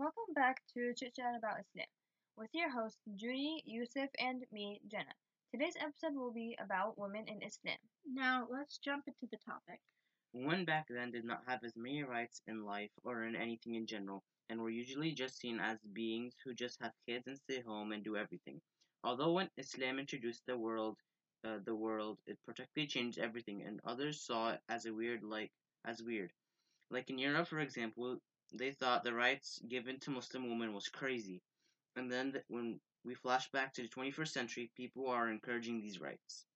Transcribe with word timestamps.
Welcome 0.00 0.32
back 0.34 0.62
to 0.72 0.94
Chit 0.94 1.16
Chat 1.16 1.34
About 1.36 1.60
Islam 1.60 1.86
with 2.38 2.48
your 2.54 2.70
hosts 2.70 3.02
Judy, 3.16 3.62
Yusuf, 3.66 4.08
and 4.18 4.42
me, 4.50 4.80
Jenna. 4.90 5.12
Today's 5.52 5.76
episode 5.78 6.18
will 6.18 6.32
be 6.32 6.56
about 6.58 6.96
women 6.98 7.28
in 7.28 7.42
Islam. 7.42 7.76
Now, 8.10 8.46
let's 8.50 8.78
jump 8.78 9.04
into 9.06 9.28
the 9.30 9.36
topic. 9.44 9.78
Women 10.32 10.64
back 10.64 10.86
then 10.88 11.10
did 11.10 11.26
not 11.26 11.42
have 11.46 11.62
as 11.64 11.76
many 11.76 12.02
rights 12.02 12.40
in 12.46 12.64
life 12.64 12.88
or 13.04 13.24
in 13.24 13.36
anything 13.36 13.74
in 13.74 13.86
general, 13.86 14.22
and 14.48 14.62
were 14.62 14.70
usually 14.70 15.12
just 15.12 15.38
seen 15.38 15.60
as 15.60 15.76
beings 15.92 16.32
who 16.42 16.54
just 16.54 16.80
have 16.80 16.92
kids 17.06 17.26
and 17.26 17.36
stay 17.36 17.60
home 17.60 17.92
and 17.92 18.02
do 18.02 18.16
everything. 18.16 18.58
Although 19.04 19.32
when 19.32 19.50
Islam 19.58 19.98
introduced 19.98 20.46
the 20.46 20.56
world, 20.56 20.96
uh, 21.44 21.58
the 21.66 21.76
world, 21.76 22.16
it 22.26 22.38
practically 22.46 22.86
changed 22.86 23.18
everything, 23.18 23.64
and 23.66 23.80
others 23.84 24.22
saw 24.22 24.52
it 24.52 24.60
as 24.70 24.86
a 24.86 24.94
weird, 24.94 25.22
like 25.22 25.52
as 25.84 26.02
weird. 26.02 26.32
Like 26.90 27.10
in 27.10 27.18
Europe, 27.18 27.48
for 27.48 27.60
example, 27.60 28.18
they 28.52 28.72
thought 28.72 29.04
the 29.04 29.14
rights 29.14 29.60
given 29.68 30.00
to 30.00 30.10
Muslim 30.10 30.48
women 30.48 30.72
was 30.74 30.88
crazy. 30.88 31.42
And 31.96 32.10
then 32.10 32.32
th- 32.32 32.44
when 32.48 32.80
we 33.04 33.14
flash 33.14 33.50
back 33.50 33.72
to 33.74 33.82
the 33.82 33.88
21st 33.88 34.32
century, 34.32 34.70
people 34.76 35.08
are 35.08 35.28
encouraging 35.28 35.80
these 35.80 36.00
rights. 36.00 36.46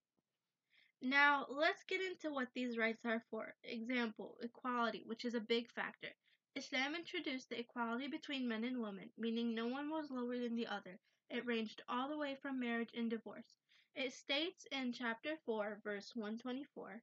Now, 1.00 1.46
let's 1.50 1.84
get 1.84 2.00
into 2.00 2.32
what 2.32 2.48
these 2.54 2.78
rights 2.78 3.04
are 3.04 3.22
for. 3.30 3.54
Example, 3.62 4.38
equality, 4.40 5.02
which 5.06 5.24
is 5.24 5.34
a 5.34 5.40
big 5.40 5.70
factor. 5.70 6.08
Islam 6.56 6.94
introduced 6.94 7.50
the 7.50 7.58
equality 7.60 8.08
between 8.08 8.48
men 8.48 8.64
and 8.64 8.80
women, 8.80 9.10
meaning 9.18 9.54
no 9.54 9.66
one 9.66 9.90
was 9.90 10.10
lower 10.10 10.38
than 10.38 10.54
the 10.54 10.66
other. 10.66 10.98
It 11.30 11.46
ranged 11.46 11.82
all 11.88 12.08
the 12.08 12.16
way 12.16 12.36
from 12.36 12.60
marriage 12.60 12.90
and 12.96 13.10
divorce. 13.10 13.58
It 13.94 14.12
states 14.12 14.66
in 14.72 14.92
chapter 14.92 15.36
4, 15.44 15.80
verse 15.84 16.10
124. 16.14 17.02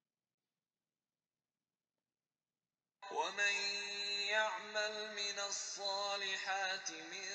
يعمل 4.30 4.94
من 5.16 5.38
الصالحات 5.48 6.90
من 6.90 7.30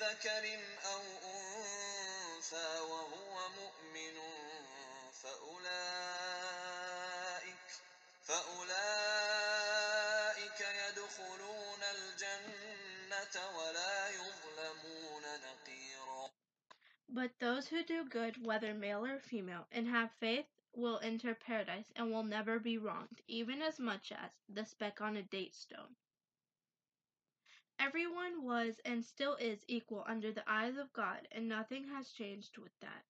ذكر 0.00 0.44
أو 0.84 1.02
أنثى 1.24 2.80
وهو 2.80 3.48
مؤمن 3.48 4.16
فأولئك 5.12 6.28
فأولئك 8.22 9.08
يدخلون 10.60 11.82
الجنة 11.82 13.36
ولا 13.58 14.08
يظلمون 14.08 15.22
نقيرا 15.22 16.30
But 17.08 17.30
those 17.40 17.68
who 17.68 17.82
do 17.82 18.04
good, 18.04 18.44
whether 18.44 18.74
male 18.74 19.04
or 19.04 19.18
female, 19.18 19.66
and 19.72 19.88
have 19.88 20.10
faith 20.20 20.46
will 20.74 21.00
enter 21.02 21.34
paradise 21.34 21.90
and 21.96 22.10
will 22.12 22.22
never 22.22 22.58
be 22.60 22.78
wronged, 22.78 23.20
even 23.26 23.62
as 23.62 23.80
much 23.80 24.12
as 24.12 24.30
the 24.48 24.64
speck 24.64 25.00
on 25.00 25.16
a 25.16 25.22
date 25.22 25.54
stone. 25.54 25.96
Everyone 27.79 28.43
was 28.43 28.79
and 28.85 29.03
still 29.03 29.35
is 29.35 29.63
equal 29.67 30.03
under 30.07 30.31
the 30.31 30.49
eyes 30.49 30.77
of 30.77 30.93
God, 30.93 31.27
and 31.31 31.47
nothing 31.47 31.87
has 31.89 32.11
changed 32.11 32.57
with 32.57 32.71
that. 32.79 33.03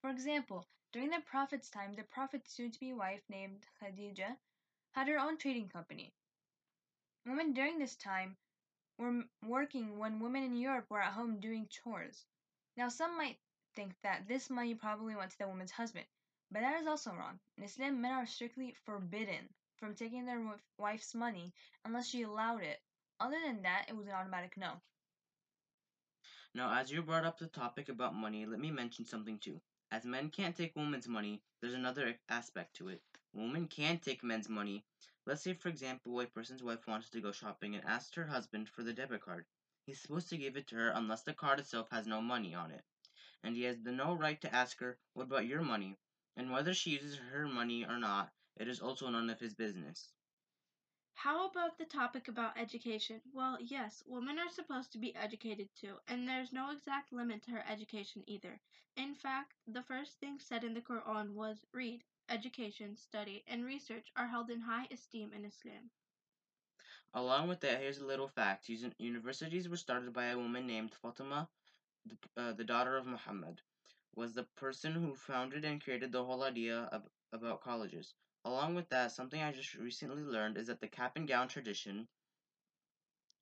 For 0.00 0.10
example, 0.10 0.66
during 0.92 1.10
the 1.10 1.20
Prophet's 1.20 1.70
time, 1.70 1.94
the 1.94 2.02
Prophet's 2.04 2.52
soon 2.52 2.70
to 2.70 2.80
be 2.80 2.92
wife 2.92 3.22
named 3.28 3.66
Khadija 3.80 4.36
had 4.92 5.08
her 5.08 5.18
own 5.18 5.38
trading 5.38 5.68
company. 5.68 6.12
Women 7.24 7.52
during 7.52 7.78
this 7.78 7.96
time 7.96 8.36
were 8.98 9.24
working 9.46 9.98
when 9.98 10.20
women 10.20 10.42
in 10.42 10.56
Europe 10.56 10.90
were 10.90 11.00
at 11.02 11.12
home 11.12 11.40
doing 11.40 11.68
chores. 11.68 12.26
Now, 12.76 12.88
some 12.88 13.16
might 13.16 13.38
think 13.74 13.94
that 14.02 14.28
this 14.28 14.50
money 14.50 14.74
probably 14.74 15.14
went 15.14 15.30
to 15.30 15.38
the 15.38 15.48
woman's 15.48 15.70
husband, 15.70 16.06
but 16.50 16.60
that 16.60 16.80
is 16.80 16.86
also 16.86 17.12
wrong. 17.12 17.40
In 17.56 17.64
Islam, 17.64 18.00
men 18.00 18.12
are 18.12 18.26
strictly 18.26 18.74
forbidden 18.84 19.48
from 19.76 19.94
taking 19.94 20.26
their 20.26 20.40
wife's 20.78 21.14
money 21.14 21.52
unless 21.84 22.08
she 22.08 22.22
allowed 22.22 22.62
it. 22.62 22.80
Other 23.22 23.40
than 23.46 23.62
that, 23.62 23.86
it 23.88 23.96
was 23.96 24.08
an 24.08 24.14
automatic 24.14 24.58
no. 24.58 24.82
Now, 26.54 26.72
as 26.74 26.90
you 26.90 27.02
brought 27.02 27.24
up 27.24 27.38
the 27.38 27.48
topic 27.48 27.88
about 27.88 28.14
money, 28.14 28.46
let 28.46 28.58
me 28.60 28.70
mention 28.70 29.04
something 29.06 29.38
too. 29.38 29.60
As 29.92 30.06
men 30.06 30.30
can't 30.30 30.56
take 30.56 30.76
women's 30.76 31.08
money, 31.08 31.42
there's 31.60 31.74
another 31.74 32.18
aspect 32.28 32.74
to 32.76 32.88
it. 32.88 33.02
Women 33.34 33.68
can 33.68 33.98
take 33.98 34.24
men's 34.24 34.48
money. 34.48 34.84
Let's 35.26 35.42
say, 35.42 35.54
for 35.54 35.68
example, 35.68 36.20
a 36.20 36.26
person's 36.26 36.62
wife 36.62 36.86
wants 36.88 37.10
to 37.10 37.20
go 37.20 37.32
shopping 37.32 37.74
and 37.76 37.84
asks 37.84 38.14
her 38.16 38.26
husband 38.26 38.68
for 38.68 38.82
the 38.84 38.94
debit 38.94 39.22
card. 39.22 39.46
He's 39.86 40.00
supposed 40.00 40.28
to 40.30 40.38
give 40.38 40.56
it 40.56 40.66
to 40.68 40.76
her 40.76 40.90
unless 40.90 41.22
the 41.22 41.34
card 41.34 41.60
itself 41.60 41.88
has 41.90 42.06
no 42.06 42.20
money 42.20 42.54
on 42.54 42.70
it. 42.70 42.84
And 43.42 43.56
he 43.56 43.62
has 43.64 43.82
the 43.82 43.92
no 43.92 44.14
right 44.14 44.40
to 44.42 44.54
ask 44.54 44.80
her, 44.80 44.98
What 45.14 45.24
about 45.24 45.46
your 45.46 45.62
money? 45.62 45.98
And 46.36 46.50
whether 46.52 46.74
she 46.74 46.90
uses 46.92 47.16
her 47.18 47.48
money 47.48 47.84
or 47.84 47.98
not, 47.98 48.30
it 48.56 48.68
is 48.68 48.80
also 48.80 49.10
none 49.10 49.30
of 49.30 49.40
his 49.40 49.54
business. 49.54 50.12
How 51.14 51.46
about 51.46 51.78
the 51.78 51.86
topic 51.86 52.28
about 52.28 52.58
education? 52.58 53.22
Well, 53.32 53.58
yes, 53.58 54.02
women 54.04 54.38
are 54.38 54.50
supposed 54.50 54.92
to 54.92 54.98
be 54.98 55.14
educated 55.14 55.74
too, 55.74 56.00
and 56.06 56.28
there's 56.28 56.52
no 56.52 56.68
exact 56.70 57.12
limit 57.12 57.42
to 57.44 57.52
her 57.52 57.64
education 57.66 58.24
either. 58.26 58.60
In 58.94 59.14
fact, 59.14 59.56
the 59.66 59.82
first 59.82 60.18
thing 60.18 60.38
said 60.38 60.64
in 60.64 60.74
the 60.74 60.82
Quran 60.82 61.32
was 61.32 61.64
read, 61.72 62.04
education, 62.28 62.96
study, 62.96 63.42
and 63.46 63.64
research 63.64 64.12
are 64.16 64.26
held 64.26 64.50
in 64.50 64.60
high 64.60 64.88
esteem 64.90 65.32
in 65.32 65.46
Islam. 65.46 65.92
Along 67.14 67.48
with 67.48 67.60
that, 67.60 67.80
here's 67.80 67.98
a 67.98 68.06
little 68.06 68.28
fact. 68.28 68.68
Universities 68.68 69.68
were 69.68 69.76
started 69.76 70.12
by 70.12 70.26
a 70.26 70.38
woman 70.38 70.66
named 70.66 70.94
Fatima, 70.94 71.50
the, 72.04 72.18
uh, 72.36 72.52
the 72.52 72.64
daughter 72.64 72.96
of 72.96 73.06
Muhammad, 73.06 73.62
was 74.14 74.34
the 74.34 74.44
person 74.44 74.92
who 74.94 75.14
founded 75.14 75.64
and 75.64 75.82
created 75.82 76.12
the 76.12 76.24
whole 76.24 76.42
idea 76.42 76.84
of, 76.84 77.08
about 77.32 77.60
colleges. 77.60 78.14
Along 78.44 78.74
with 78.74 78.88
that, 78.88 79.12
something 79.12 79.40
I 79.40 79.52
just 79.52 79.74
recently 79.74 80.24
learned 80.24 80.58
is 80.58 80.66
that 80.66 80.80
the 80.80 80.88
cap 80.88 81.16
and 81.16 81.28
gown 81.28 81.46
tradition 81.46 82.08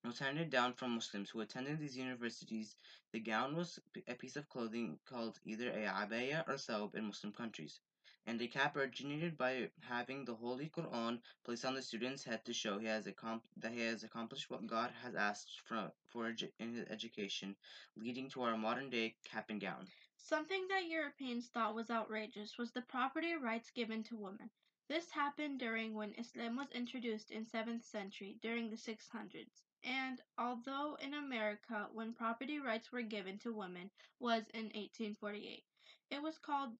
was 0.04 0.18
handed 0.18 0.50
down 0.50 0.74
from 0.74 0.94
Muslims 0.94 1.30
who 1.30 1.40
attended 1.40 1.78
these 1.78 1.96
universities. 1.96 2.76
The 3.12 3.20
gown 3.20 3.56
was 3.56 3.78
a 4.06 4.14
piece 4.14 4.36
of 4.36 4.48
clothing 4.50 4.98
called 5.06 5.38
either 5.44 5.70
a 5.70 5.86
abaya 5.86 6.46
or 6.46 6.58
thawb 6.58 6.94
in 6.94 7.06
Muslim 7.06 7.32
countries. 7.32 7.80
And 8.26 8.38
the 8.38 8.48
cap 8.48 8.76
originated 8.76 9.38
by 9.38 9.70
having 9.80 10.24
the 10.24 10.34
Holy 10.34 10.68
Quran 10.68 11.20
placed 11.44 11.64
on 11.64 11.74
the 11.74 11.82
student's 11.82 12.24
head 12.24 12.44
to 12.44 12.52
show 12.52 12.78
he 12.78 12.86
has 12.86 13.04
that 13.04 13.72
he 13.72 13.80
has 13.80 14.04
accomplished 14.04 14.50
what 14.50 14.66
God 14.66 14.90
has 15.02 15.14
asked 15.14 15.62
for 15.66 16.30
edu- 16.30 16.52
in 16.58 16.74
his 16.74 16.86
education, 16.88 17.56
leading 17.96 18.28
to 18.30 18.42
our 18.42 18.56
modern 18.56 18.90
day 18.90 19.16
cap 19.24 19.48
and 19.48 19.60
gown. 19.60 19.88
Something 20.18 20.68
that 20.68 20.88
Europeans 20.88 21.48
thought 21.48 21.74
was 21.74 21.90
outrageous 21.90 22.58
was 22.58 22.72
the 22.72 22.82
property 22.82 23.34
rights 23.34 23.70
given 23.70 24.02
to 24.04 24.16
women. 24.16 24.50
This 24.90 25.12
happened 25.12 25.60
during 25.60 25.94
when 25.94 26.14
Islam 26.14 26.56
was 26.56 26.72
introduced 26.72 27.30
in 27.30 27.46
7th 27.46 27.84
century 27.84 28.38
during 28.42 28.70
the 28.70 28.76
600s. 28.76 29.62
And 29.84 30.20
although 30.36 30.96
in 31.00 31.14
America 31.14 31.88
when 31.92 32.12
property 32.12 32.58
rights 32.58 32.90
were 32.90 33.02
given 33.02 33.38
to 33.38 33.52
women 33.52 33.92
was 34.18 34.48
in 34.52 34.64
1848, 34.64 35.62
it 36.10 36.20
was 36.20 36.38
called 36.38 36.70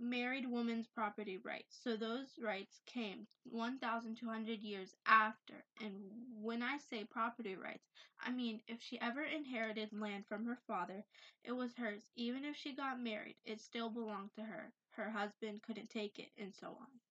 married 0.00 0.50
woman's 0.50 0.88
property 0.88 1.38
rights. 1.38 1.78
So 1.84 1.94
those 1.96 2.26
rights 2.42 2.80
came 2.84 3.28
1200 3.44 4.60
years 4.60 4.96
after. 5.06 5.54
And 5.80 5.94
when 6.42 6.64
I 6.64 6.78
say 6.78 7.04
property 7.04 7.54
rights, 7.54 7.86
I 8.18 8.32
mean 8.32 8.60
if 8.66 8.82
she 8.82 9.00
ever 9.00 9.22
inherited 9.22 9.92
land 9.92 10.26
from 10.26 10.46
her 10.46 10.58
father, 10.66 11.04
it 11.44 11.52
was 11.52 11.76
hers. 11.76 12.10
Even 12.16 12.44
if 12.44 12.56
she 12.56 12.74
got 12.74 13.00
married, 13.00 13.36
it 13.44 13.60
still 13.60 13.88
belonged 13.88 14.34
to 14.34 14.42
her. 14.42 14.72
Her 14.90 15.10
husband 15.10 15.62
couldn't 15.62 15.90
take 15.90 16.18
it, 16.18 16.32
and 16.36 16.52
so 16.52 16.66
on. 16.66 17.05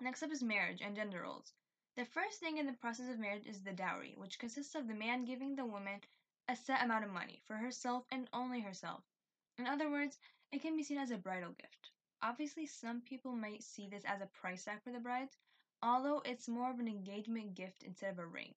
Next 0.00 0.22
up 0.22 0.30
is 0.32 0.42
marriage 0.42 0.82
and 0.82 0.96
gender 0.96 1.22
roles. 1.22 1.52
The 1.94 2.04
first 2.04 2.40
thing 2.40 2.58
in 2.58 2.66
the 2.66 2.72
process 2.72 3.08
of 3.08 3.18
marriage 3.18 3.46
is 3.46 3.62
the 3.62 3.72
dowry, 3.72 4.14
which 4.16 4.38
consists 4.40 4.74
of 4.74 4.88
the 4.88 4.94
man 4.94 5.24
giving 5.24 5.54
the 5.54 5.64
woman 5.64 6.00
a 6.48 6.56
set 6.56 6.82
amount 6.82 7.04
of 7.04 7.12
money 7.12 7.40
for 7.46 7.56
herself 7.56 8.04
and 8.10 8.28
only 8.32 8.60
herself. 8.60 9.04
In 9.56 9.66
other 9.66 9.88
words, 9.88 10.18
it 10.50 10.62
can 10.62 10.76
be 10.76 10.82
seen 10.82 10.98
as 10.98 11.12
a 11.12 11.16
bridal 11.16 11.52
gift. 11.52 11.90
Obviously, 12.20 12.66
some 12.66 13.02
people 13.02 13.32
might 13.32 13.62
see 13.62 13.86
this 13.86 14.04
as 14.04 14.20
a 14.20 14.26
price 14.26 14.64
tag 14.64 14.82
for 14.82 14.90
the 14.90 14.98
brides, 14.98 15.36
although 15.80 16.20
it's 16.24 16.48
more 16.48 16.70
of 16.70 16.80
an 16.80 16.88
engagement 16.88 17.54
gift 17.54 17.84
instead 17.84 18.10
of 18.10 18.18
a 18.18 18.26
ring. 18.26 18.54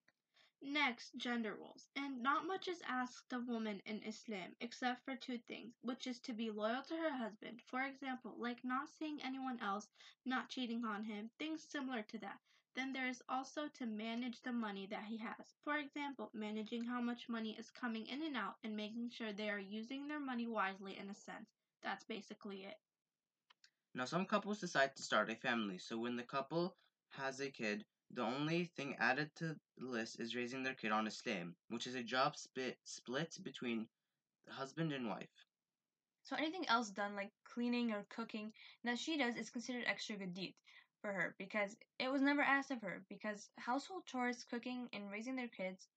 Next, 0.62 1.16
gender 1.18 1.56
roles. 1.56 1.88
And 1.96 2.22
not 2.22 2.46
much 2.46 2.68
is 2.68 2.82
asked 2.88 3.34
of 3.34 3.48
women 3.48 3.82
in 3.86 4.04
Islam 4.04 4.56
except 4.60 5.04
for 5.04 5.16
two 5.16 5.38
things, 5.38 5.78
which 5.82 6.08
is 6.08 6.20
to 6.22 6.34
be 6.34 6.50
loyal 6.50 6.84
to 6.84 6.96
her 6.98 7.12
husband, 7.12 7.62
for 7.62 7.84
example, 7.84 8.36
like 8.38 8.64
not 8.64 8.90
seeing 8.90 9.22
anyone 9.22 9.60
else, 9.62 9.88
not 10.26 10.50
cheating 10.50 10.86
on 10.86 11.04
him, 11.04 11.30
things 11.40 11.64
similar 11.64 12.02
to 12.04 12.18
that. 12.20 12.40
Then 12.76 12.94
there 12.94 13.08
is 13.08 13.24
also 13.28 13.68
to 13.70 13.86
manage 13.86 14.42
the 14.42 14.52
money 14.52 14.86
that 14.88 15.06
he 15.06 15.18
has. 15.18 15.56
For 15.64 15.78
example, 15.78 16.30
managing 16.34 16.84
how 16.84 17.02
much 17.02 17.28
money 17.28 17.56
is 17.58 17.72
coming 17.72 18.06
in 18.06 18.22
and 18.22 18.38
out 18.38 18.58
and 18.64 18.76
making 18.76 19.10
sure 19.10 19.34
they 19.34 19.50
are 19.50 19.60
using 19.60 20.08
their 20.08 20.20
money 20.20 20.46
wisely 20.48 20.98
in 20.98 21.10
a 21.10 21.16
sense. 21.16 21.50
That's 21.82 22.04
basically 22.04 22.66
it. 22.66 22.78
Now, 23.96 24.06
some 24.06 24.26
couples 24.26 24.60
decide 24.60 24.96
to 24.96 25.04
start 25.04 25.32
a 25.32 25.36
family, 25.36 25.80
so 25.80 25.98
when 25.98 26.18
the 26.18 26.24
couple 26.24 26.76
has 27.10 27.40
a 27.40 27.50
kid, 27.50 27.86
the 28.10 28.24
only 28.24 28.66
thing 28.66 28.96
added 28.98 29.36
to 29.36 29.60
the 29.78 29.86
list 29.86 30.20
is 30.20 30.36
raising 30.36 30.64
their 30.64 30.74
kid 30.76 30.92
on 30.92 31.06
a 31.06 31.10
Islam, 31.10 31.56
which 31.70 31.88
is 31.88 31.96
a 31.96 32.04
job 32.04 32.36
split, 32.36 32.78
split 32.84 33.38
between 33.44 33.88
the 34.46 34.54
husband 34.54 34.92
and 34.94 35.08
wife. 35.08 35.46
So 36.24 36.36
anything 36.36 36.68
else 36.68 36.90
done 36.92 37.16
like 37.16 37.32
cleaning 37.44 37.92
or 37.92 38.04
cooking 38.10 38.54
that 38.84 39.00
she 39.00 39.18
does 39.18 39.36
is 39.36 39.50
considered 39.50 39.86
extra 39.86 40.16
good 40.18 40.34
deed 40.34 40.56
for 41.02 41.14
her 41.14 41.36
because 41.38 41.78
it 42.00 42.12
was 42.12 42.22
never 42.22 42.42
asked 42.42 42.72
of 42.72 42.82
her 42.82 43.06
because 43.08 43.50
household 43.58 44.06
chores, 44.06 44.44
cooking 44.44 44.90
and 44.94 45.10
raising 45.12 45.36
their 45.36 45.48
kids 45.48 45.88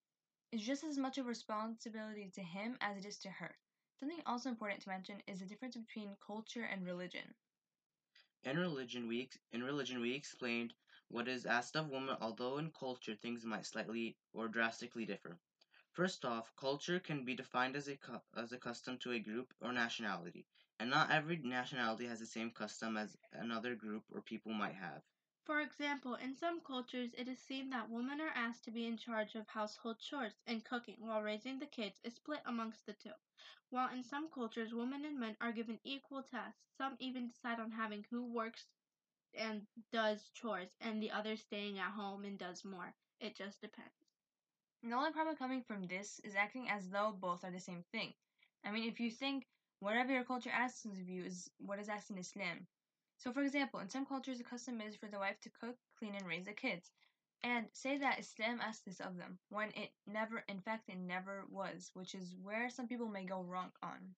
is 0.53 0.63
just 0.63 0.85
as 0.85 0.99
much 0.99 1.19
a 1.19 1.23
responsibility 1.25 2.29
to 2.31 2.43
him 2.43 2.77
as 2.81 2.97
it 2.97 3.07
is 3.07 3.19
to 3.21 3.31
her. 3.31 3.57
Something 3.99 4.23
also 4.27 4.49
important 4.51 4.83
to 4.83 4.89
mention 4.89 5.23
is 5.27 5.41
the 5.41 5.47
difference 5.47 5.77
between 5.77 6.17
culture 6.25 6.65
and 6.65 6.85
religion. 6.87 7.35
In 8.45 8.59
religion, 8.59 9.07
we 9.09 9.29
in 9.53 9.63
religion 9.63 10.01
we 10.01 10.15
explained 10.15 10.75
what 11.11 11.29
is 11.29 11.47
asked 11.47 11.77
of 11.77 11.91
women, 11.91 12.17
although 12.21 12.59
in 12.59 12.71
culture 12.71 13.15
things 13.15 13.45
might 13.45 13.67
slightly 13.67 14.17
or 14.33 14.49
drastically 14.49 15.07
differ. 15.07 15.39
First 15.93 16.25
off, 16.25 16.55
culture 16.57 17.01
can 17.01 17.25
be 17.25 17.35
defined 17.35 17.77
as 17.77 17.89
a 17.89 17.97
cu- 17.97 18.21
as 18.35 18.53
a 18.53 18.59
custom 18.59 18.99
to 18.99 19.13
a 19.13 19.21
group 19.21 19.55
or 19.61 19.73
nationality, 19.73 20.47
and 20.79 20.91
not 20.91 21.11
every 21.11 21.37
nationality 21.37 22.07
has 22.07 22.21
the 22.21 22.27
same 22.27 22.51
custom 22.51 22.97
as 22.97 23.17
another 23.33 23.75
group 23.75 24.05
or 24.11 24.23
people 24.23 24.53
might 24.53 24.75
have. 24.75 25.03
For 25.45 25.61
example, 25.61 26.15
in 26.15 26.35
some 26.35 26.61
cultures, 26.61 27.15
it 27.15 27.29
is 27.29 27.39
seen 27.39 27.71
that 27.71 27.89
women 27.91 28.21
are 28.21 28.33
asked 28.35 28.65
to 28.65 28.71
be 28.71 28.87
in 28.87 28.97
charge 28.97 29.35
of 29.35 29.49
household 29.49 29.99
chores 29.99 30.41
and 30.47 30.65
cooking 30.65 30.97
while 30.99 31.23
raising 31.23 31.59
the 31.59 31.67
kids 31.67 32.01
is 32.05 32.15
split 32.15 32.41
amongst 32.45 32.87
the 32.87 32.93
two. 32.95 33.13
While 33.71 33.89
in 33.93 34.03
some 34.03 34.29
cultures, 34.29 34.73
women 34.75 35.05
and 35.05 35.19
men 35.19 35.37
are 35.41 35.53
given 35.53 35.81
equal 35.85 36.23
tasks, 36.23 36.63
some 36.77 36.97
even 36.99 37.27
decide 37.29 37.61
on 37.61 37.73
having 37.73 38.05
who 38.11 38.25
works 38.25 38.67
and 39.35 39.63
does 39.93 40.31
chores 40.35 40.69
and 40.81 41.03
the 41.03 41.11
other 41.11 41.37
staying 41.37 41.79
at 41.79 41.93
home 41.93 42.25
and 42.25 42.39
does 42.39 42.65
more. 42.65 42.95
It 43.21 43.37
just 43.37 43.61
depends. 43.61 43.91
The 44.83 44.93
only 44.93 45.13
problem 45.13 45.37
coming 45.37 45.63
from 45.63 45.83
this 45.87 46.21
is 46.25 46.35
acting 46.35 46.69
as 46.71 46.89
though 46.89 47.13
both 47.13 47.45
are 47.45 47.51
the 47.51 47.61
same 47.61 47.85
thing. 47.93 48.15
I 48.65 48.71
mean, 48.71 48.89
if 48.89 48.99
you 48.99 49.11
think 49.11 49.47
whatever 49.81 50.13
your 50.13 50.25
culture 50.25 50.51
asks 50.51 50.85
of 50.85 51.09
you 51.09 51.25
is 51.25 51.51
what 51.59 51.79
is 51.79 51.89
asked 51.89 52.11
in 52.11 52.19
Islam. 52.19 52.67
So, 53.19 53.33
for 53.33 53.43
example, 53.43 53.81
in 53.81 53.91
some 53.91 54.07
cultures, 54.07 54.39
the 54.39 54.45
custom 54.45 54.81
is 54.81 54.97
for 54.97 55.07
the 55.07 55.19
wife 55.19 55.39
to 55.43 55.51
cook, 55.51 55.77
clean, 55.99 56.15
and 56.15 56.27
raise 56.27 56.47
the 56.47 56.53
kids. 56.53 56.91
And 57.43 57.67
say 57.73 57.99
that 57.99 58.19
Islam 58.19 58.61
asks 58.61 58.85
this 58.85 59.01
of 59.01 59.17
them, 59.17 59.39
when 59.49 59.69
it 59.75 59.91
never, 60.07 60.45
in 60.49 60.61
fact, 60.61 60.89
it 60.89 60.99
never 60.99 61.45
was, 61.51 61.91
which 61.95 62.15
is 62.15 62.35
where 62.43 62.71
some 62.71 62.89
people 62.89 63.09
may 63.09 63.25
go 63.25 63.43
wrong 63.43 63.73
on. 63.83 64.15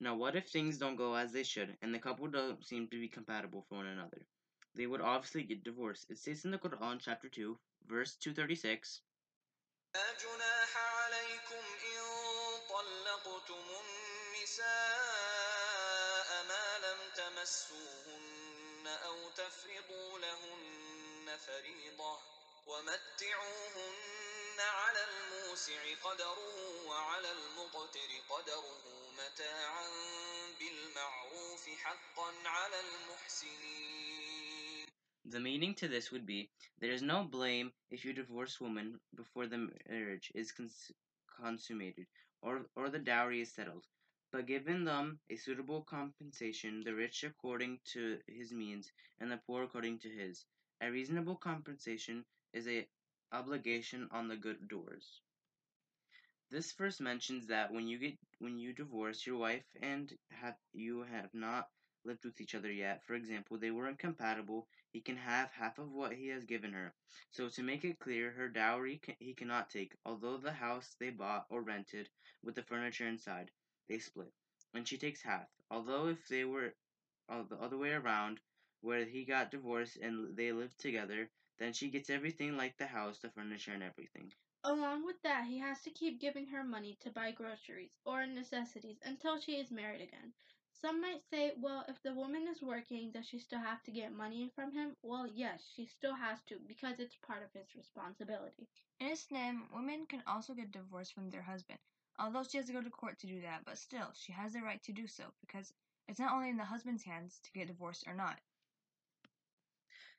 Now, 0.00 0.14
what 0.14 0.36
if 0.36 0.48
things 0.48 0.78
don't 0.78 0.96
go 0.96 1.14
as 1.14 1.32
they 1.32 1.42
should 1.42 1.76
and 1.82 1.94
the 1.94 1.98
couple 1.98 2.28
don't 2.28 2.64
seem 2.64 2.88
to 2.88 3.00
be 3.00 3.08
compatible 3.08 3.64
for 3.68 3.76
one 3.76 3.86
another? 3.86 4.26
They 4.74 4.86
would 4.86 5.00
obviously 5.00 5.42
get 5.42 5.64
divorced. 5.64 6.10
It 6.10 6.18
states 6.18 6.44
in 6.44 6.50
the 6.50 6.58
Quran, 6.58 7.00
chapter 7.00 7.28
2, 7.28 7.58
verse 7.88 8.16
236. 8.16 9.02
لا 9.94 10.12
جناح 10.22 10.76
عليكم 10.76 11.64
إن 11.92 12.02
طلقتم 12.68 13.66
النساء 14.46 16.28
ما 16.48 16.78
لم 16.78 17.00
تمسوهن 17.16 18.86
أو 18.86 19.30
تفرضوا 19.30 20.18
لهن 20.18 21.36
فريضة 21.36 22.20
ومتعوهن 22.66 24.60
على 24.60 25.04
الموسع 25.04 25.94
قدره 26.02 26.86
وعلى 26.86 27.32
المقتر 27.32 28.10
قدره 28.30 28.99
متاعا 29.18 29.86
بالمعروف 30.58 31.68
حقا 31.68 32.48
على 32.48 32.80
المحسنين 32.80 34.06
The 35.26 35.40
meaning 35.40 35.74
to 35.74 35.88
this 35.88 36.10
would 36.10 36.24
be 36.26 36.50
there 36.78 36.90
is 36.92 37.02
no 37.02 37.24
blame 37.24 37.72
if 37.90 38.04
you 38.04 38.12
divorce 38.14 38.60
woman 38.60 38.98
before 39.14 39.46
the 39.46 39.70
marriage 39.88 40.30
is 40.34 40.52
cons- 40.52 40.90
consummated 41.28 42.06
or, 42.40 42.66
or 42.74 42.88
the 42.88 42.98
dowry 42.98 43.42
is 43.42 43.52
settled, 43.52 43.86
but 44.32 44.46
given 44.46 44.84
them 44.84 45.20
a 45.28 45.36
suitable 45.36 45.82
compensation, 45.82 46.82
the 46.82 46.94
rich 46.94 47.24
according 47.24 47.78
to 47.92 48.20
his 48.26 48.52
means 48.52 48.90
and 49.20 49.30
the 49.30 49.36
poor 49.46 49.64
according 49.64 49.98
to 49.98 50.08
his. 50.08 50.44
A 50.80 50.90
reasonable 50.90 51.36
compensation 51.36 52.24
is 52.52 52.66
a 52.66 52.88
obligation 53.32 54.08
on 54.10 54.28
the 54.28 54.36
good 54.36 54.66
doers. 54.68 55.20
This 56.51 56.71
verse 56.73 56.99
mentions 56.99 57.47
that 57.47 57.71
when 57.71 57.87
you 57.87 57.97
get 57.97 58.15
when 58.37 58.59
you 58.59 58.73
divorce 58.73 59.25
your 59.25 59.37
wife 59.37 59.65
and 59.81 60.15
have 60.29 60.55
you 60.71 61.01
have 61.01 61.33
not 61.33 61.67
lived 62.03 62.23
with 62.25 62.39
each 62.39 62.53
other 62.53 62.71
yet, 62.71 63.01
for 63.03 63.15
example, 63.15 63.57
they 63.57 63.71
were 63.71 63.87
incompatible, 63.87 64.67
he 64.93 65.01
can 65.01 65.17
have 65.17 65.49
half 65.51 65.79
of 65.79 65.89
what 65.89 66.13
he 66.13 66.27
has 66.27 66.45
given 66.45 66.73
her. 66.73 66.93
So 67.31 67.49
to 67.49 67.63
make 67.63 67.83
it 67.83 67.97
clear, 67.97 68.29
her 68.33 68.47
dowry 68.49 68.99
ca- 69.03 69.15
he 69.17 69.33
cannot 69.33 69.71
take, 69.71 69.95
although 70.05 70.37
the 70.37 70.51
house 70.51 70.95
they 70.99 71.09
bought 71.09 71.45
or 71.49 71.63
rented 71.63 72.07
with 72.43 72.53
the 72.53 72.61
furniture 72.61 73.07
inside, 73.07 73.49
they 73.87 73.97
split, 73.97 74.31
and 74.75 74.87
she 74.87 74.97
takes 74.99 75.23
half. 75.23 75.47
Although 75.71 76.05
if 76.09 76.27
they 76.27 76.45
were 76.45 76.71
uh, 77.29 77.43
the 77.43 77.57
other 77.57 77.77
way 77.77 77.93
around, 77.93 78.39
where 78.81 79.05
he 79.05 79.25
got 79.25 79.51
divorced 79.51 79.97
and 79.97 80.35
they 80.37 80.51
lived 80.51 80.77
together, 80.79 81.29
then 81.57 81.73
she 81.73 81.89
gets 81.89 82.11
everything 82.11 82.57
like 82.57 82.77
the 82.77 82.85
house, 82.87 83.17
the 83.19 83.29
furniture, 83.29 83.73
and 83.73 83.83
everything. 83.83 84.31
Along 84.63 85.05
with 85.05 85.21
that, 85.23 85.45
he 85.45 85.59
has 85.59 85.81
to 85.83 85.91
keep 85.91 86.19
giving 86.19 86.47
her 86.47 86.63
money 86.63 86.95
to 87.01 87.11
buy 87.11 87.31
groceries 87.31 87.97
or 88.05 88.25
necessities 88.25 88.99
until 89.03 89.39
she 89.39 89.57
is 89.57 89.71
married 89.71 90.01
again. 90.01 90.33
Some 90.71 91.01
might 91.01 91.23
say, 91.29 91.53
well, 91.57 91.85
if 91.87 92.01
the 92.01 92.13
woman 92.13 92.47
is 92.47 92.61
working, 92.61 93.11
does 93.11 93.27
she 93.27 93.39
still 93.39 93.59
have 93.59 93.83
to 93.83 93.91
get 93.91 94.11
money 94.11 94.49
from 94.55 94.71
him? 94.71 94.95
Well, 95.03 95.27
yes, 95.27 95.71
she 95.75 95.85
still 95.85 96.15
has 96.15 96.41
to 96.43 96.59
because 96.67 96.99
it's 96.99 97.15
part 97.15 97.43
of 97.43 97.53
his 97.53 97.75
responsibility. 97.75 98.67
In 98.99 99.07
Islam, 99.07 99.69
women 99.73 100.05
can 100.05 100.23
also 100.27 100.53
get 100.53 100.71
divorced 100.71 101.13
from 101.13 101.29
their 101.29 101.41
husband, 101.43 101.79
although 102.19 102.43
she 102.43 102.57
has 102.57 102.67
to 102.67 102.73
go 102.73 102.81
to 102.81 102.89
court 102.89 103.19
to 103.19 103.27
do 103.27 103.41
that, 103.41 103.65
but 103.65 103.77
still, 103.77 104.11
she 104.13 104.31
has 104.31 104.53
the 104.53 104.61
right 104.61 104.81
to 104.83 104.91
do 104.93 105.07
so 105.07 105.33
because 105.41 105.73
it's 106.07 106.19
not 106.19 106.33
only 106.33 106.49
in 106.49 106.57
the 106.57 106.65
husband's 106.65 107.03
hands 107.03 107.39
to 107.43 107.51
get 107.51 107.67
divorced 107.67 108.07
or 108.07 108.13
not. 108.13 108.39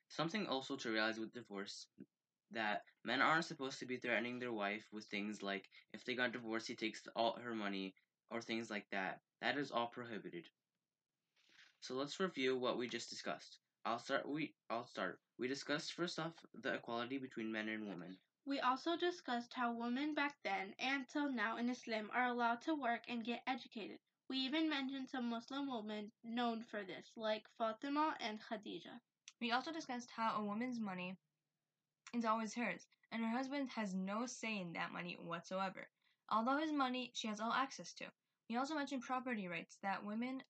Something 0.07 0.47
also 0.47 0.75
to 0.77 0.91
realize 0.91 1.19
with 1.19 1.33
divorce 1.33 1.87
that 2.53 2.83
men 3.03 3.21
aren't 3.21 3.45
supposed 3.45 3.79
to 3.79 3.85
be 3.85 3.97
threatening 3.97 4.39
their 4.39 4.53
wife 4.53 4.87
with 4.91 5.05
things 5.05 5.43
like 5.43 5.69
if 5.93 6.03
they 6.05 6.15
got 6.15 6.31
divorced, 6.33 6.67
he 6.67 6.75
takes 6.75 7.07
all 7.15 7.37
her 7.39 7.55
money 7.55 7.95
or 8.29 8.41
things 8.41 8.69
like 8.69 8.89
that. 8.91 9.21
That 9.41 9.57
is 9.57 9.71
all 9.71 9.87
prohibited. 9.87 10.49
So 11.79 11.95
let's 11.95 12.19
review 12.19 12.57
what 12.57 12.77
we 12.77 12.87
just 12.87 13.09
discussed. 13.09 13.59
I'll 13.85 13.99
start. 13.99 14.27
We 14.27 14.55
I'll 14.69 14.85
start. 14.85 15.19
We 15.37 15.47
discussed 15.47 15.93
first 15.93 16.19
off 16.19 16.45
the 16.53 16.75
equality 16.75 17.17
between 17.17 17.51
men 17.51 17.69
and 17.69 17.87
women. 17.87 18.17
We 18.45 18.59
also 18.59 18.95
discussed 18.97 19.53
how 19.53 19.71
women 19.73 20.13
back 20.13 20.37
then 20.43 20.75
and 20.79 21.07
till 21.07 21.29
now 21.29 21.57
in 21.57 21.69
Islam 21.69 22.09
are 22.13 22.25
allowed 22.25 22.61
to 22.61 22.73
work 22.75 23.03
and 23.07 23.23
get 23.23 23.43
educated. 23.45 23.99
We 24.29 24.37
even 24.37 24.69
mentioned 24.69 25.09
some 25.09 25.29
Muslim 25.29 25.67
women 25.67 26.11
known 26.23 26.63
for 26.63 26.83
this, 26.83 27.11
like 27.15 27.47
Fatima 27.57 28.15
and 28.19 28.41
Khadija. 28.41 29.01
We 29.39 29.51
also 29.51 29.71
discussed 29.71 30.11
how 30.11 30.35
a 30.35 30.43
woman's 30.43 30.79
money 30.79 31.17
is 32.13 32.25
always 32.25 32.53
hers, 32.53 32.87
and 33.11 33.23
her 33.23 33.29
husband 33.29 33.69
has 33.69 33.93
no 33.93 34.25
say 34.27 34.59
in 34.59 34.73
that 34.73 34.91
money 34.91 35.17
whatsoever. 35.19 35.87
Although 36.29 36.57
his 36.57 36.71
money 36.71 37.11
she 37.13 37.27
has 37.27 37.39
all 37.39 37.51
access 37.53 37.93
to. 37.93 38.05
We 38.49 38.57
also 38.57 38.75
mentioned 38.75 39.01
property 39.01 39.47
rights 39.47 39.77
that 39.81 40.05
women 40.05 40.43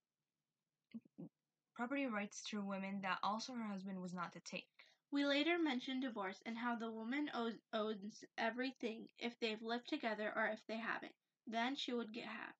property 1.73 2.05
rights 2.05 2.43
to 2.43 2.61
women 2.61 3.01
that 3.01 3.19
also 3.23 3.53
her 3.53 3.63
husband 3.67 4.01
was 4.01 4.13
not 4.13 4.33
to 4.33 4.39
take. 4.41 4.67
We 5.11 5.25
later 5.25 5.57
mentioned 5.57 6.01
divorce 6.01 6.41
and 6.45 6.57
how 6.57 6.75
the 6.75 6.91
woman 6.91 7.29
owes, 7.33 7.53
owns 7.71 8.23
everything 8.37 9.07
if 9.17 9.39
they've 9.39 9.61
lived 9.61 9.87
together 9.87 10.33
or 10.35 10.47
if 10.47 10.59
they 10.67 10.77
haven't. 10.77 11.13
Then 11.47 11.75
she 11.75 11.93
would 11.93 12.13
get 12.13 12.25
half. 12.25 12.55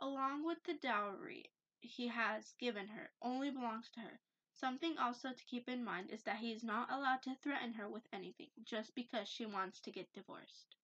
Along 0.00 0.44
with 0.44 0.58
the 0.64 0.74
dowry 0.74 1.44
he 1.80 2.08
has 2.08 2.54
given 2.58 2.88
her, 2.88 3.10
only 3.22 3.50
belongs 3.50 3.90
to 3.94 4.00
her. 4.00 4.20
Something 4.58 4.98
also 4.98 5.32
to 5.32 5.44
keep 5.44 5.68
in 5.68 5.84
mind 5.84 6.10
is 6.10 6.24
that 6.24 6.38
he 6.38 6.50
is 6.50 6.64
not 6.64 6.90
allowed 6.90 7.22
to 7.22 7.36
threaten 7.36 7.74
her 7.74 7.88
with 7.88 8.08
anything 8.12 8.48
just 8.64 8.92
because 8.92 9.28
she 9.28 9.46
wants 9.46 9.78
to 9.80 9.92
get 9.92 10.12
divorced. 10.12 10.74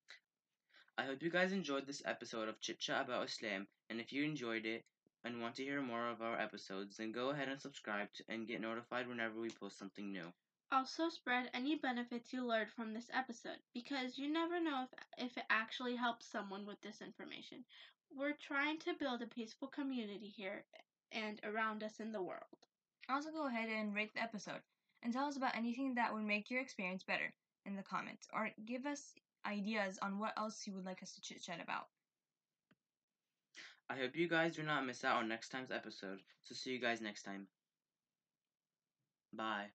I 0.97 1.03
hope 1.05 1.23
you 1.25 1.31
guys 1.31 1.51
enjoyed 1.51 1.85
this 1.85 2.03
episode 2.05 2.49
of 2.49 2.61
Chit 2.61 2.79
Chat 2.79 3.07
about 3.07 3.27
Islam, 3.27 3.67
and 3.91 4.01
if 4.01 4.13
you 4.13 4.23
enjoyed 4.23 4.65
it 4.65 4.85
and 5.25 5.41
want 5.41 5.57
to 5.57 5.65
hear 5.65 5.83
more 5.83 6.09
of 6.09 6.23
our 6.23 6.39
episodes, 6.39 6.99
then 6.99 7.11
go 7.11 7.31
ahead 7.31 7.49
and 7.49 7.61
subscribe 7.61 8.13
to, 8.13 8.25
and 8.29 8.47
get 8.47 8.61
notified 8.61 9.09
whenever 9.09 9.41
we 9.41 9.51
post 9.51 9.77
something 9.77 10.13
new. 10.13 10.33
Also, 10.71 11.09
spread 11.09 11.51
any 11.53 11.75
benefits 11.75 12.33
you 12.33 12.47
learned 12.47 12.71
from 12.71 12.95
this 12.95 13.11
episode 13.13 13.59
because 13.73 14.19
you 14.19 14.33
never 14.33 14.61
know 14.61 14.85
if, 15.19 15.27
if 15.27 15.37
it 15.37 15.47
actually 15.51 15.97
helps 15.97 16.27
someone 16.27 16.65
with 16.65 16.81
this 16.83 17.03
information. 17.03 17.65
We're 18.17 18.35
trying 18.35 18.79
to 18.81 18.95
build 18.95 19.21
a 19.21 19.27
peaceful 19.27 19.67
community 19.67 20.29
here 20.29 20.65
and 21.11 21.41
around 21.43 21.83
us 21.83 21.99
in 21.99 22.13
the 22.13 22.23
world. 22.23 22.69
Also, 23.09 23.31
go 23.31 23.47
ahead 23.47 23.69
and 23.69 23.95
rate 23.95 24.13
the 24.15 24.23
episode 24.23 24.63
and 25.03 25.13
tell 25.13 25.27
us 25.27 25.37
about 25.37 25.57
anything 25.57 25.95
that 25.95 26.13
would 26.13 26.23
make 26.25 26.51
your 26.51 26.61
experience 26.61 27.03
better 27.03 27.35
in 27.65 27.77
the 27.77 27.83
comments, 27.83 28.29
or 28.33 28.51
give 28.65 28.87
us 28.87 29.15
ideas 29.47 29.99
on 29.99 30.19
what 30.19 30.33
else 30.37 30.67
you 30.67 30.73
would 30.75 30.85
like 30.85 31.03
us 31.03 31.15
to 31.15 31.21
chit 31.21 31.43
chat 31.43 31.61
about. 31.63 31.89
I 33.89 33.97
hope 33.97 34.17
you 34.17 34.29
guys 34.29 34.57
do 34.57 34.63
not 34.63 34.85
miss 34.87 35.05
out 35.05 35.17
on 35.19 35.29
next 35.29 35.49
time's 35.51 35.71
episode, 35.71 36.23
so 36.43 36.55
see 36.55 36.73
you 36.73 36.79
guys 36.81 37.01
next 37.01 37.23
time. 37.23 37.49
Bye. 39.33 39.73